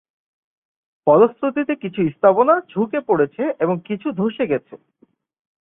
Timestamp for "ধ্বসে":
4.11-4.45